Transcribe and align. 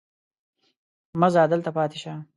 مه 1.19 1.27
ځه 1.33 1.41
دلته 1.51 1.69
پاتې 1.77 1.97
شه. 2.03 2.13